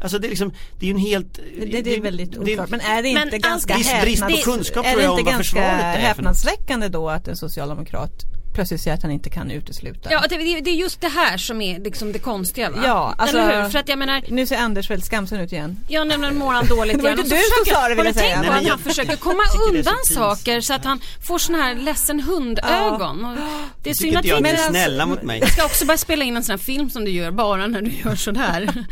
[0.00, 1.34] Alltså det är liksom, det är ju en helt
[1.70, 2.70] Det, det är väldigt det- oklart.
[2.70, 5.66] Men är det Men inte ganska vad ganska något.
[6.00, 8.12] häpnadsväckande då att en socialdemokrat
[8.56, 10.08] plötsligt säger att han inte kan utesluta?
[10.12, 12.78] Ja, det, det det är just det här som är liksom det konstiga va?
[12.84, 13.70] Ja, alltså- Eller hur?
[13.70, 15.80] För att jag menar, Nu ser Anders väldigt skamsen ut igen.
[15.88, 17.18] jag nämner mår han dåligt Det var igen.
[17.24, 18.34] inte du som sa det, vill jag säga.
[18.34, 20.06] tänkt Nej, på att han försöker komma så undan pinsamt.
[20.06, 23.24] saker så att han får sån här ledsen hundögon.
[23.24, 23.36] Och
[23.82, 25.38] det är synd att vi inte är snälla mot mig.
[25.40, 27.82] Jag ska också börja spela in en sån här film som du gör bara när
[27.82, 28.70] du gör sådär.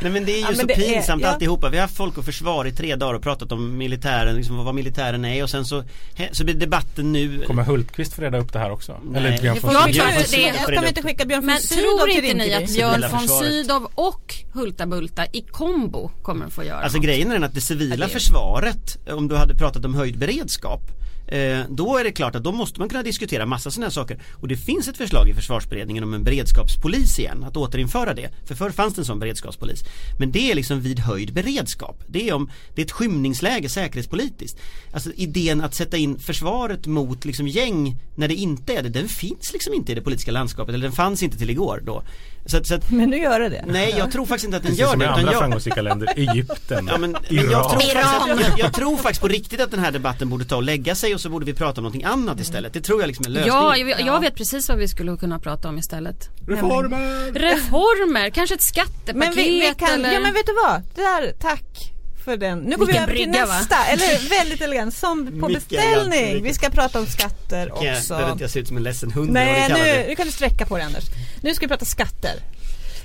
[0.00, 1.28] Nej men det är ju Ja, så det är- pinsamt ja.
[1.28, 1.68] alltihopa.
[1.68, 4.74] Vi har haft folk och försvar i tre dagar och pratat om militären, liksom vad
[4.74, 5.84] militären är och sen så,
[6.32, 8.77] så blir debatten nu Kommer Hultqvist få reda upp det här också?
[9.04, 10.02] Nej, Eller Björn von får Jag Sydow?
[10.02, 12.54] tror det Jag ska vi inte skicka Björn von Men Sydow tror till inte ni
[12.54, 13.28] att Björn von.
[13.28, 17.04] Sydow och Hulta Bulta i kombo kommer att få göra Alltså något?
[17.06, 20.80] grejen är den att det civila försvaret, om du hade pratat om höjd beredskap
[21.28, 24.20] Eh, då är det klart att då måste man kunna diskutera massa sådana här saker
[24.34, 28.30] och det finns ett förslag i försvarsberedningen om en beredskapspolis igen, att återinföra det.
[28.46, 29.84] För förr fanns det en sån beredskapspolis.
[30.18, 32.04] Men det är liksom vid höjd beredskap.
[32.06, 34.60] Det är om, det är ett skymningsläge säkerhetspolitiskt.
[34.92, 39.08] Alltså idén att sätta in försvaret mot liksom gäng när det inte är det, den
[39.08, 42.02] finns liksom inte i det politiska landskapet, eller den fanns inte till igår då.
[42.50, 43.64] Så att, så att Men nu gör det det.
[43.66, 45.04] nej jag tror faktiskt inte att den Precis gör som det.
[45.04, 47.50] i utan andra jag, framgångsrika länder, Egypten, Ja, men, Iran.
[47.50, 48.30] jag, tror faktiskt Iran.
[48.30, 50.94] att, jag, jag tror faktiskt på riktigt att den här debatten borde ta och lägga
[50.94, 52.72] sig och så borde vi prata om någonting annat istället.
[52.72, 53.56] Det tror jag liksom är lösningen.
[53.58, 56.28] Ja, jag, jag vet precis vad vi skulle kunna prata om istället.
[56.48, 57.32] Reformer!
[57.32, 60.12] Reformer, kanske ett skattepaket Men vi, vi kan, eller...
[60.12, 60.82] ja men vet du vad?
[60.94, 61.92] Det där, tack
[62.24, 62.58] för den.
[62.58, 63.54] Nu går vi Vilken över till brygga, va?
[63.58, 66.18] nästa, eller väldigt elegant, som på Mycket beställning.
[66.24, 66.44] elegant.
[66.44, 68.14] Vi ska prata om skatter Kan jag, också.
[68.14, 70.66] behöver inte jag se ut som en ledsen hund Nej, nu, nu kan du sträcka
[70.66, 71.04] på dig Anders.
[71.40, 72.42] Nu ska vi prata skatter.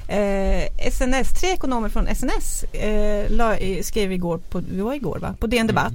[0.07, 5.35] Eh, SNS, tre ekonomer från SNS eh, la, skrev igår, på, det var igår va?
[5.39, 5.93] på DN Debatt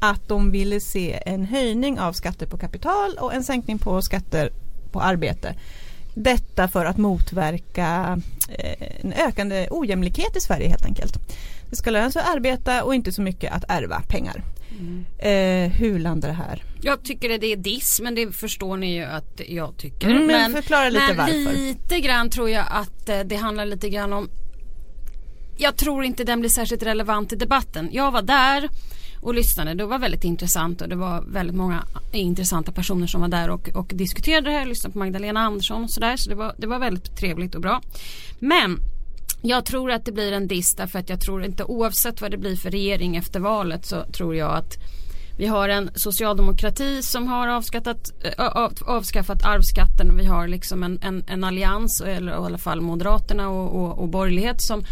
[0.00, 4.50] att de ville se en höjning av skatter på kapital och en sänkning på skatter
[4.92, 5.54] på arbete
[6.14, 11.18] Detta för att motverka eh, en ökande ojämlikhet i Sverige helt enkelt.
[11.70, 14.44] Det ska löna sig att arbeta och inte så mycket att ärva pengar.
[15.18, 16.64] Eh, hur landar det här?
[16.82, 20.10] Jag tycker det är diss men det förstår ni ju att jag tycker.
[20.10, 21.52] Mm, men förklara lite men varför.
[21.52, 24.28] lite grann tror jag att eh, det handlar lite grann om
[25.58, 27.88] Jag tror inte den blir särskilt relevant i debatten.
[27.92, 28.68] Jag var där
[29.20, 29.74] och lyssnade.
[29.74, 33.68] Det var väldigt intressant och det var väldigt många intressanta personer som var där och,
[33.68, 34.58] och diskuterade det här.
[34.58, 36.16] Jag lyssnade på Magdalena Andersson och sådär.
[36.16, 37.82] Så det var, det var väldigt trevligt och bra.
[38.38, 38.78] Men
[39.42, 42.36] jag tror att det blir en diss därför att jag tror inte oavsett vad det
[42.36, 44.76] blir för regering efter valet så tror jag att
[45.38, 50.82] vi har en socialdemokrati som har avskattat, eh, av, avskaffat arvsskatten och vi har liksom
[50.82, 54.84] en, en, en allians eller i alla fall Moderaterna och, och, och borgerlighet som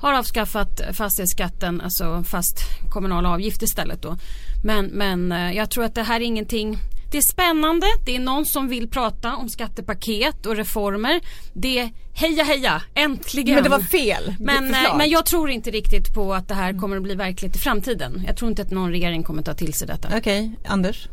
[0.00, 2.58] har avskaffat fastighetsskatten, alltså fast
[2.90, 4.16] kommunal avgift istället då.
[4.64, 6.78] Men, men eh, jag tror att det här är ingenting
[7.10, 11.20] det är spännande, det är någon som vill prata om skattepaket och reformer.
[11.52, 13.54] Det är heja heja, äntligen.
[13.54, 16.78] Men det var fel Men, eh, men jag tror inte riktigt på att det här
[16.78, 18.22] kommer att bli verkligt i framtiden.
[18.26, 20.08] Jag tror inte att någon regering kommer att ta till sig detta.
[20.16, 21.08] Okej, Anders?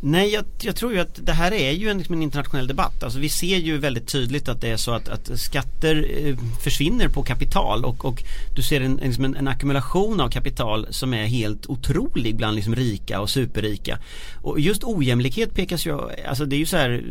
[0.00, 3.02] Nej, jag, jag tror ju att det här är ju en, liksom en internationell debatt.
[3.02, 7.08] Alltså vi ser ju väldigt tydligt att det är så att, att skatter eh, försvinner
[7.08, 8.22] på kapital och, och
[8.56, 12.56] du ser en, en, liksom en, en ackumulation av kapital som är helt otrolig bland
[12.56, 13.98] liksom rika och superrika.
[14.42, 17.04] Och just ojämlikhet pekas ju, alltså det är ju så här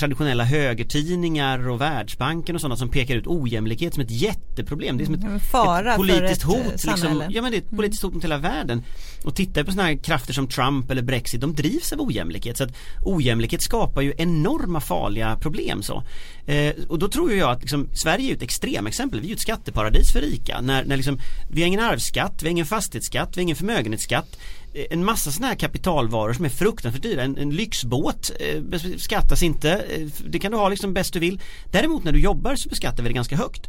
[0.00, 4.96] traditionella högertidningar och Världsbanken och sådana som pekar ut ojämlikhet som ett jätteproblem.
[4.98, 6.56] Det är som ett, fara ett politiskt ett, hot.
[6.56, 6.96] eh, Liksom.
[6.96, 7.28] samhälle.
[7.30, 8.84] Ja men det är ett politiskt hot mot hela världen.
[9.24, 12.56] Och tittar på sådana krafter som Trump eller Brexit, de drivs av ojämlikhet.
[12.56, 12.70] Så att
[13.02, 16.02] ojämlikhet skapar ju enorma farliga problem så.
[16.46, 19.20] Eh, och då tror jag att liksom, Sverige är ju ett extremexempel.
[19.20, 20.60] Vi är ju ett skatteparadis för rika.
[20.60, 21.18] När, när liksom,
[21.50, 24.36] vi har ingen arvsskatt, vi har ingen fastighetsskatt, vi har ingen förmögenhetsskatt
[24.90, 27.22] en massa sådana här kapitalvaror som är fruktansvärt dyra.
[27.22, 29.70] En, en lyxbåt eh, beskattas inte.
[29.72, 31.40] Eh, Det kan du ha liksom bäst du vill.
[31.70, 33.66] Däremot när du jobbar så beskattar vi det ganska högt.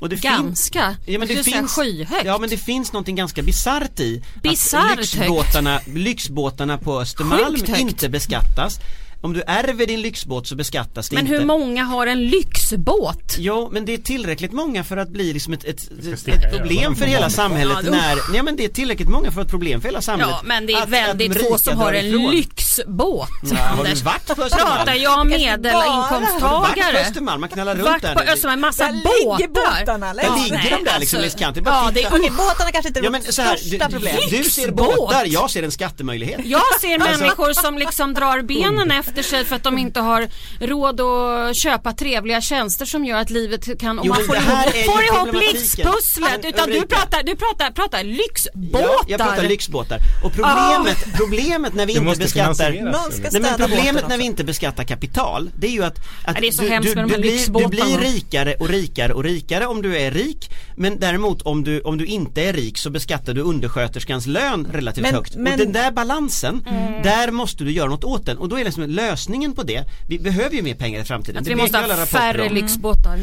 [0.00, 0.96] Och det fin- Ganska?
[1.06, 2.24] Ja, men det skulle säga finns, skyhögt.
[2.24, 8.08] ja men det finns någonting ganska bisarrt i Bisarrt att lyxbåtarna, lyxbåtarna på Östermalm inte
[8.08, 8.78] beskattas.
[9.22, 11.38] Om du ärver din lyxbåt så beskattas det Men inte.
[11.38, 13.36] hur många har en lyxbåt?
[13.38, 15.80] Jo men det är tillräckligt många för att bli liksom ett, ett,
[16.18, 19.40] sticka ett problem för hela samhället Ja, när, nej men det är tillräckligt många för
[19.40, 20.34] att ett problem för hela samhället.
[20.38, 22.30] Ja men det är Att- väldigt att få som har en ifrån.
[22.30, 24.02] lyxbåt Ja, har du Anders.
[24.02, 24.76] varit på Östermalm?
[24.76, 27.38] Pratar jag om Har du varit på medelinkomsttagare?
[27.38, 28.14] Man knallar runt Varit där.
[28.14, 29.80] på Östermalm, massa Där ligger båtar.
[29.80, 31.64] båtarna, Där ligger de där liksom alltså, längs kanten.
[31.64, 32.06] Bara ja, det-.
[32.12, 34.16] Okej, båtarna kanske inte är Ja men så här, största du, problem.
[34.30, 36.40] du ser båtar, jag ser en skattemöjlighet.
[36.44, 40.28] Jag ser Alltså- människor som liksom drar benen efter sig för att de inte har
[40.60, 44.40] råd att köpa trevliga tjänster som gör att livet kan, om Jo, man får det
[44.40, 46.44] här är ju ihop, får ihop livspusslet.
[46.44, 48.80] Utan du pratar, du pratar, pratar lyxbåtar.
[48.80, 49.98] Ja, jag pratar lyxbåtar.
[50.24, 54.84] Och problemet, problemet när vi Det inte beskattar Nej men problemet när vi inte beskattar
[54.84, 57.30] kapital det är ju att, att det är så du, hemskt du, med de du,
[57.30, 60.50] här blir, du blir rikare och rikare och rikare om du är rik.
[60.76, 65.02] Men däremot om du, om du inte är rik så beskattar du undersköterskans lön relativt
[65.02, 65.34] Men- högt.
[65.34, 67.02] Men- Och den där balansen, Mm.
[67.02, 68.38] där måste du göra något åt den.
[68.38, 71.44] Och då är liksom lösningen på det Vi behöver ju mer pengar i framtiden Att
[71.44, 72.54] Det vi måste ha färre om.
[72.54, 73.18] lyxbåtar.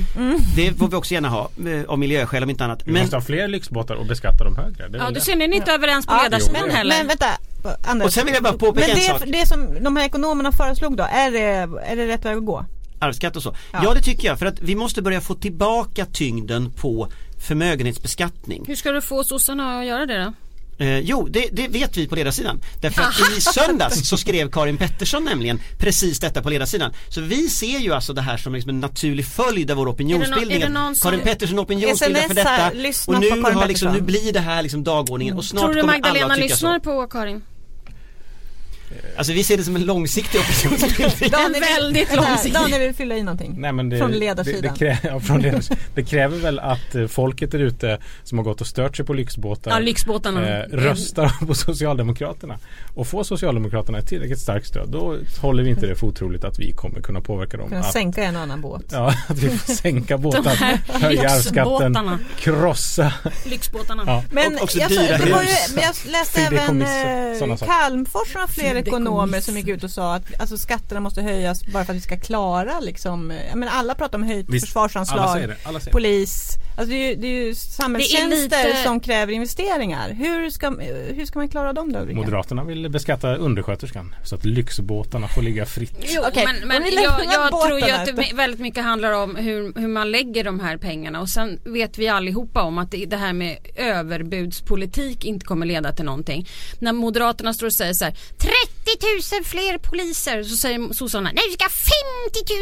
[0.55, 3.15] Det får vi också gärna ha, eh, av miljöskäl om inte annat Vi Men måste
[3.15, 4.87] ha fler lyxbåtar och beskatta dem högre.
[4.87, 5.21] Det Ja du det.
[5.21, 6.95] ser, ni är inte överens på Ja, ledarspän men- heller.
[6.97, 7.25] Men vänta,
[7.83, 8.05] Anders.
[8.05, 9.21] Och sen vill jag bara påpeka Men en sak.
[9.25, 11.39] det, det som de här ekonomerna föreslog då, är det,
[11.91, 12.65] är det rätt väg att gå?
[13.01, 13.55] arvsskatt och så.
[13.71, 13.79] Ja.
[13.83, 13.93] Ja.
[13.93, 17.07] det tycker jag för att vi måste börja få tillbaka tyngden på
[17.69, 18.63] förmögenhetsbeskattning.
[18.67, 20.33] Hur ska du få sossarna att göra det då?
[20.79, 22.61] Eh, jo, det, det vet vi på ledarsidan.
[22.81, 26.93] Därför att i söndags så skrev Karin Pettersson nämligen precis detta på ledarsidan.
[27.09, 30.61] Så vi ser ju alltså det här som liksom en naturlig följd av vår opinionsbildning.
[30.61, 32.67] är det Karin Pettersson opinionsbildar för detta
[33.07, 35.93] och nu, har liksom, nu blir det här liksom dagordningen och snart Tror du kommer
[35.93, 36.83] alla Magdalena att tycka lyssnar så.
[36.83, 37.41] på Karin?
[39.17, 41.29] Alltså vi ser det som en långsiktig opinionsbildning.
[41.31, 42.53] Daniel, väldigt långsiktig.
[42.53, 43.55] Daniel vill fylla i någonting.
[43.57, 44.61] Nej, men det, Från det, ledarsidan.
[44.73, 48.45] det, krä, ja, från ledars, det kräver väl att eh, folket där ute som har
[48.45, 50.47] gått och stört sig på lyxbåtar Ja, lyxbåtarna.
[50.59, 52.57] eh, röstar på Socialdemokraterna.
[52.95, 56.59] Och får Socialdemokraterna ett tillräckligt starkt stöd då håller vi inte det för otroligt att
[56.59, 57.69] vi kommer kunna påverka dem.
[57.69, 58.83] Kunna Att, sänka en annan båt.
[58.91, 60.55] ja, att vi får sänka båtar,
[60.99, 63.13] höja arvsskatten, krossa.
[63.45, 64.03] Lyxbåtarna.
[64.07, 64.23] Ja.
[64.31, 65.71] Men Och också jag, dyra det var ju, hus.
[65.75, 67.65] men jag läste även eh, saker.
[67.65, 68.78] Calmfors och flera.
[68.79, 72.01] Ekonomer som gick ut och sa att alltså, skatterna måste höjas bara för att vi
[72.01, 75.79] ska klara liksom, jag menar alla pratar om höjt Visst, försvarsanslag, alla säger det, alla
[75.79, 75.91] säger det.
[75.91, 80.09] polis, alltså det är ju, det är ju samhällstjänster lite- som kräver investeringar.
[80.09, 80.69] Hur ska,
[81.15, 82.19] hur ska man klara dem då Ulrika?
[82.19, 85.95] Moderaterna vill beskatta undersköterskan så att lyxbåtarna får ligga fritt.
[86.01, 89.79] Jo, Okej, men, men jag, jag tror ju att det väldigt mycket handlar om hur,
[89.79, 93.17] hur man lägger de här pengarna och sen vet vi allihopa om att det, det
[93.17, 96.47] här med överbudspolitik inte kommer leda till någonting.
[96.79, 98.78] När Moderaterna står och säger så här 30
[99.35, 100.43] 000 fler poliser.
[100.43, 101.69] Så säger sossarna, nej vi ska ha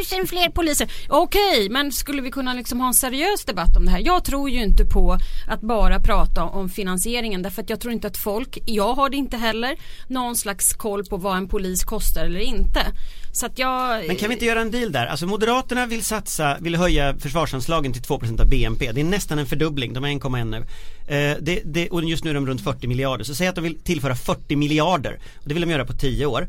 [0.08, 0.92] 50 000 fler poliser.
[1.10, 4.00] Okej, men skulle vi kunna liksom ha en seriös debatt om det här?
[4.00, 8.08] Jag tror ju inte på att bara prata om finansieringen därför att jag tror inte
[8.08, 12.26] att folk, jag har det inte heller, någon slags koll på vad en polis kostar
[12.26, 12.86] eller inte.
[13.32, 14.08] Så att jag...
[14.08, 15.06] Men kan vi inte göra en deal där?
[15.06, 18.92] Alltså Moderaterna vill satsa, vill höja försvarsanslagen till 2% av BNP.
[18.92, 20.66] Det är nästan en fördubbling, de är 1,1 nu.
[21.08, 23.24] Eh, det, det, och just nu är de runt 40 miljarder.
[23.26, 25.20] Så säg att de vill tillföra 40 miljarder.
[25.36, 26.48] Och det vill de göra på 10 år.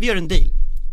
[0.00, 0.50] Vi gör en deal.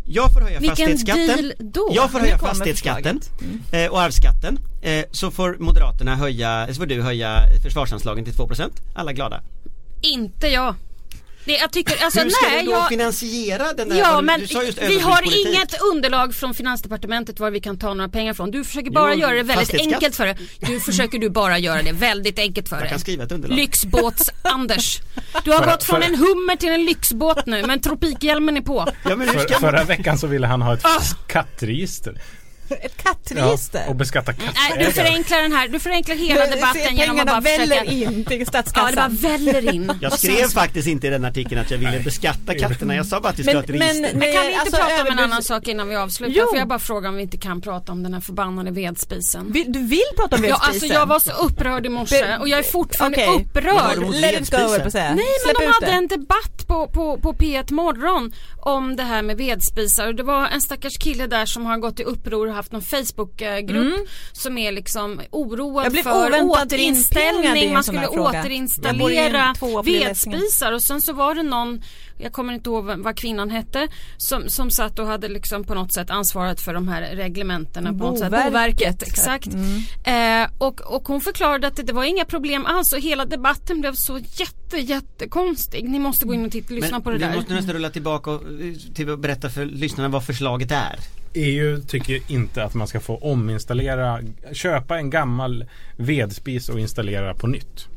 [0.08, 1.26] Jag får höja Vilken fastighetsskatten.
[1.36, 1.90] deal då?
[1.94, 3.72] Jag får höja fastighetsskatten förslaget.
[3.72, 4.58] eh, och arvsskatten.
[4.82, 8.70] Eh, så får Moderaterna höja, så får du höja försvarsanslagen till 2%.
[8.94, 9.40] Alla glada.
[10.00, 10.74] Inte jag.
[11.46, 14.22] Det, jag tycker, alltså Hur ska nej, du då jag, finansiera den där, Ja du,
[14.26, 18.08] men du sa just vi har inget underlag från Finansdepartementet var vi kan ta några
[18.08, 18.50] pengar från.
[18.50, 20.36] Du försöker bara Jo, göra det väldigt enkelt för dig.
[20.60, 23.00] Du försöker du bara göra det väldigt enkelt för Jag kan dig.
[23.00, 23.58] skriva ett underlag.
[23.58, 25.00] Lyxbåts-Anders.
[25.44, 28.60] Du har Förra- gått från förra- en hummer till en lyxbåt nu men tropikhjälmen är
[28.60, 28.88] på.
[29.04, 31.00] Ja För, förra veckan så ville han ha ett Ah!
[31.26, 32.20] kattregister.
[32.82, 33.80] Ett kattregister.
[33.80, 34.86] Ja, och beskatta Nej, kattägare.
[34.86, 37.84] du förenklar den här, du förenklar hela debatten genom att bara väller försöka...
[37.92, 38.94] in till Ja, det statskassan.
[38.94, 39.92] bara väller in.
[40.00, 43.28] Jag skrev faktiskt inte i den artikeln att jag ville beskatta katterna, jag sa bara
[43.28, 44.02] att vi skulle ha ett Men- register.
[44.02, 46.34] men- Men kan vi inte Alltså, prata om en annan sak innan vi avslutar?
[46.36, 46.46] Jo.
[46.50, 49.52] Får jag bara fråga om vi inte kan prata om den här förbannade vedspisen?
[49.52, 50.70] Vill, du vill prata om Ja, vedspisen?
[50.70, 54.14] alltså jag var så upprörd i morse och jag är fortfarande har upprörd.
[54.14, 55.04] Let it go, på säga.
[55.04, 55.92] Nej men Släpp de hade det.
[55.92, 58.32] en debatt på, på, på P1 Morgon
[58.66, 62.00] om det här med vedspisar och det var en stackars kille där som har gått
[62.00, 66.04] i uppror och haft någon Facebookgrupp som är liksom oroad Mm.
[66.04, 66.10] För
[66.66, 67.72] återinställning.
[67.72, 68.06] Man skulle
[68.40, 71.82] återinstallera vedspisar och sen så var det någon
[72.18, 75.92] jag kommer inte ihåg vad kvinnan hette som, som satt och hade liksom på något
[75.92, 78.30] sätt ansvarat för de här reglementena på något sätt.
[78.30, 78.52] Boverket.
[78.52, 79.48] Boverket, exakt.
[80.04, 83.80] Eh, och, och hon förklarade att det, det var inga problem alls och hela debatten
[83.80, 85.88] blev så jätte jättekonstig.
[85.88, 87.36] Ni måste gå in och titta, lyssna Men på det vi där.
[87.36, 90.96] måste nästan rulla tillbaka och eh, till att berätta för lyssnarna vad förslaget är.
[91.34, 94.20] EU tycker inte att man ska få ominstallera,
[94.52, 95.64] köpa en gammal
[95.96, 97.88] vedspis och installera på nytt.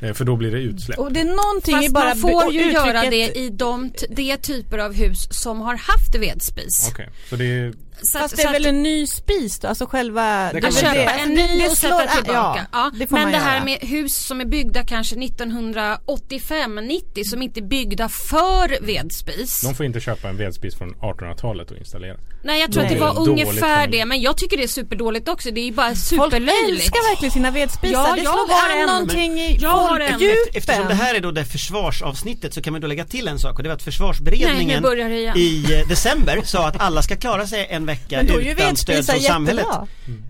[0.00, 0.98] Eh, För då blir det utsläpp.
[0.98, 4.36] Och det är någonting Fast bara man får ju göra det i de, t- de
[4.36, 6.88] typer av hus som har haft vedspis.
[6.92, 9.68] Okej, så det är Så Fast att- det är att- väl en ny spis då?
[9.68, 10.52] Alltså själva...
[10.52, 12.66] Det köpa Alltså, en det- ny det och slår- sätta tillbaka.
[12.72, 13.64] Ja, det får Men det här göra.
[13.64, 19.60] med hus som är byggda kanske 1985-90 som inte är byggda för vedspis.
[19.62, 22.16] De får inte köpa en vedspis från 1800-talet och installera.
[22.44, 24.62] Nej jag tror Då att det var det folk för det men jag tycker det
[24.62, 25.50] är superdåligt också.
[25.50, 26.70] Det är ju bara Folk superlöjligt.
[26.70, 27.92] älskar verkligen sina vedspisar.
[28.08, 28.86] Ja, det jag slår an en.
[28.86, 30.20] någonting i Jag har en.
[30.54, 33.56] Eftersom det här är då det försvarsavsnittet så kan man då lägga till en sak
[33.56, 35.36] och det var att Nej, försvarsberedningen det igen.
[35.36, 38.50] i eh, december sa att alla ska klara sig en vecka Men då är ju
[38.52, 39.64] utan stöd från samhället.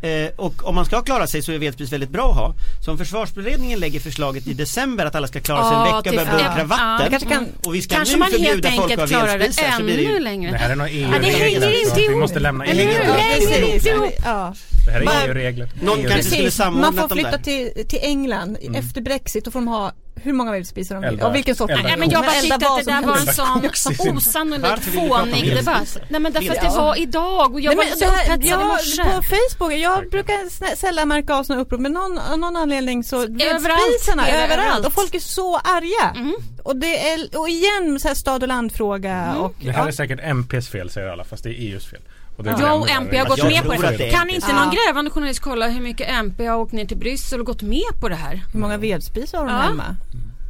[0.02, 0.26] jättebra.
[0.26, 2.54] Eh, och om man ska klara sig så är vedspis väldigt bra att ha.
[2.84, 6.16] Så om försvarsberedningen lägger förslaget i december att alla ska klara sig en vecka och
[6.16, 7.48] börja börja ja, kravatter Det kanske kan...
[7.66, 10.02] och vi ska Kanske nu man helt förbjuda folk att ha vedspisar så blir det
[10.02, 10.56] ännu ju Det längre.
[10.56, 11.60] här är några Ja, det EU-regler.
[11.66, 12.18] hänger inte Vi ihop.
[12.20, 12.66] måste lämna?
[12.66, 13.04] EU-regler.
[13.06, 13.86] Det hänger Precis.
[13.86, 14.10] ihop.
[14.24, 14.54] Ja.
[14.86, 15.68] Det här är EU-regler.
[15.82, 19.44] Någon kanske skulle Precis, samordnat man får flytta till, till England efter Brexit.
[19.44, 21.22] Då får de ha hur många vedspisar de vill.
[21.22, 21.70] Och vilken sort.
[21.70, 25.98] Nej men jag bara tyckte att det där var en sån osannolikt fånig debatt.
[26.08, 28.48] Nej men därför att det var idag och jag Nej, var men så upphetsad i
[28.48, 29.04] jag, morse.
[29.04, 33.26] på Facebook, jag brukar sällan märka av sådana upprop men någon, av någon anledning så
[33.26, 34.08] det överallt
[34.44, 34.86] överallt.
[34.86, 36.10] och folk är så arga.
[36.16, 36.34] Mm.
[36.62, 39.88] Och det är, och igen så här stad och landfråga och Det här ja.
[39.88, 42.00] är säkert MPs fel säger alla fast det är EUs fel.
[42.44, 43.96] Jag och MP har gått Jag med på det.
[43.96, 47.40] det Kan inte någon grävande journalist kolla hur mycket MP har åkt ner till Bryssel
[47.40, 48.42] och gått med på det här?
[48.52, 49.60] hur många vedspisar har de Ja.
[49.62, 49.96] hemma?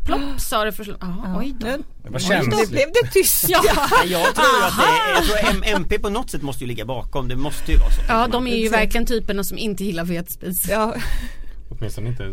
[0.07, 0.91] Plopp sa det först.
[1.01, 1.67] Ja, oj då.
[1.67, 2.71] Det var nu känsligt.
[2.71, 3.45] blev det tyst.
[3.49, 3.61] Ja.
[4.05, 7.37] Jag tror att det jag tror MP på något sätt måste ju ligga bakom, det
[7.37, 8.01] måste ju vara så.
[8.09, 10.69] Ja, de är ju verkligen typerna som inte gillar vedspis.
[10.69, 10.95] Ja.
[11.71, 12.33] Åtminstone inte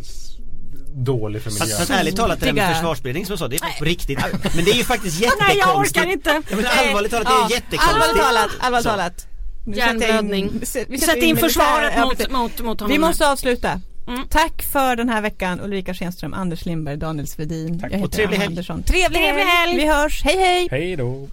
[0.96, 1.68] dålig för miljön.
[1.78, 2.74] fast ärligt talat det där med Digga.
[2.76, 4.20] försvarsberedningen som jag sa, det är på riktigt.
[4.56, 5.98] Men det är ju faktiskt Nej, jag jättekonstigt.
[5.98, 6.42] orkar inte.
[6.50, 7.94] Ja, men allvarligt talat, det är Ja, jättekonstigt.
[7.94, 8.90] Allvarligt talat, allvarligt Så.
[8.90, 9.28] talat.
[9.66, 10.50] Hjärnblödning.
[10.60, 12.92] vi sätter- vi Sätt sätter in försvaret mot, mot, mot honom.
[12.94, 13.82] Vi måste avsluta.
[14.08, 14.28] Mm.
[14.30, 17.80] Tack för den här veckan Ulrika Schenström, Anders Lindberg, Daniel Svedin.
[17.80, 17.92] Tack.
[17.92, 18.52] Jag Och heter trevlig Anna helg.
[18.52, 18.84] Andersson.
[18.84, 19.76] Trevlig, Trevlig helg.
[19.76, 20.24] Vi hörs.
[20.24, 20.68] Hej hej!
[20.72, 21.28] Hej då.